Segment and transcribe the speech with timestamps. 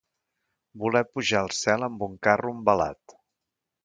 [0.83, 3.15] Voler pujar al cel amb un carro envelat.